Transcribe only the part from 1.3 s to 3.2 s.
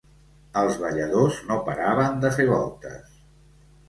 no paraven de fer voltes.